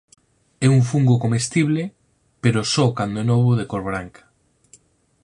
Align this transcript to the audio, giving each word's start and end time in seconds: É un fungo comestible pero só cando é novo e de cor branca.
É 0.65 0.67
un 0.77 0.81
fungo 0.89 1.21
comestible 1.23 1.83
pero 2.43 2.69
só 2.73 2.85
cando 2.97 3.17
é 3.23 3.25
novo 3.31 3.49
e 3.53 3.57
de 3.59 3.65
cor 3.71 3.81
branca. 3.89 4.23